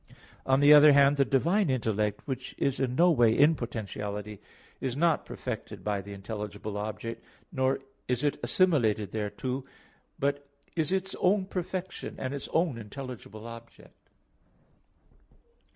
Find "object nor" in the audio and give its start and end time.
6.75-7.77